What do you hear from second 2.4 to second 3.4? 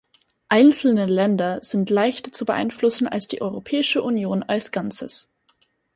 beeinflussen als die